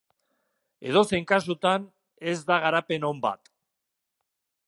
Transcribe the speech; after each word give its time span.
Edozein 0.93 1.27
kasutan, 1.31 1.85
ez 2.33 2.35
da 2.49 2.59
garapen 2.65 3.07
on 3.13 3.23
bat. 3.29 3.53